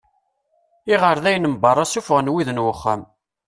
[0.93, 3.01] Iɣerdayen n berra ssufɣen wid n uxxam.